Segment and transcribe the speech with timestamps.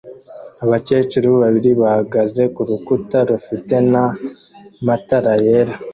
[0.63, 4.03] Abakecuru babiri bageze hanze kurukuta rufitena
[4.85, 5.73] matara yera